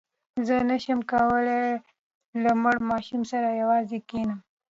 زه 0.47 0.55
نه 0.69 0.77
شم 0.83 0.99
کولای 1.11 1.67
له 2.43 2.51
مړ 2.61 2.77
ماشوم 2.89 3.21
سره 3.31 3.57
یوازې 3.61 3.97
کښېنم. 4.09 4.39